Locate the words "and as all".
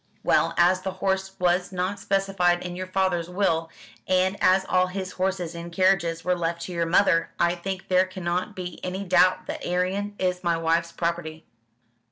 4.07-4.87